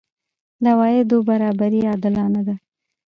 د 0.63 0.65
عوایدو 0.73 1.17
برابري 1.29 1.81
عادلانه 1.89 2.41
ده؟ 2.47 2.55